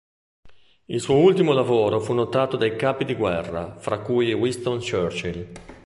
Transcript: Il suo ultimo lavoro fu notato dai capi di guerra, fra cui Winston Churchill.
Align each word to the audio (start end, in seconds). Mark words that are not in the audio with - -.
Il 0.85 0.99
suo 0.99 1.17
ultimo 1.17 1.53
lavoro 1.53 1.99
fu 1.99 2.13
notato 2.13 2.57
dai 2.57 2.75
capi 2.75 3.05
di 3.05 3.13
guerra, 3.13 3.75
fra 3.77 3.99
cui 3.99 4.33
Winston 4.33 4.79
Churchill. 4.79 5.47